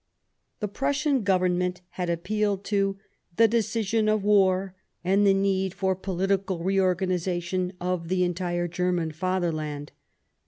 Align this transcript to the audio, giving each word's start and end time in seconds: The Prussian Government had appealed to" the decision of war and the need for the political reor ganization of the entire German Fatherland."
The 0.61 0.67
Prussian 0.67 1.21
Government 1.21 1.81
had 1.89 2.09
appealed 2.09 2.63
to" 2.63 2.97
the 3.37 3.47
decision 3.47 4.09
of 4.09 4.23
war 4.23 4.73
and 5.03 5.27
the 5.27 5.33
need 5.35 5.75
for 5.75 5.93
the 5.93 5.99
political 6.01 6.57
reor 6.63 6.95
ganization 6.95 7.73
of 7.79 8.07
the 8.07 8.23
entire 8.23 8.67
German 8.67 9.11
Fatherland." 9.11 9.91